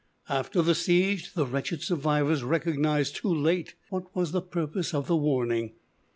[0.29, 5.15] After the siege the wretched survivors recognized too late what was the purpose of the
[5.15, 5.73] warning.